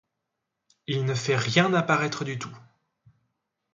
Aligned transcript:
Il 0.87 1.05
ne 1.05 1.13
fait 1.13 1.35
rien 1.37 1.71
apparaître 1.75 2.25
du 2.25 2.39
tout 2.39 2.57